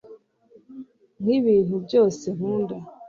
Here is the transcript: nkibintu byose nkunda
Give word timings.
nkibintu 1.23 1.75
byose 1.85 2.25
nkunda 2.35 2.75